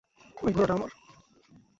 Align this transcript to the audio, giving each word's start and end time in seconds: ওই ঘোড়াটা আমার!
ওই 0.43 0.51
ঘোড়াটা 0.55 0.73
আমার! 0.77 0.91